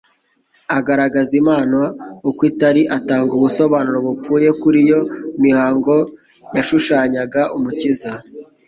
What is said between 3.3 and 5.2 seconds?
ubusobanuro bupfuye kuri iyo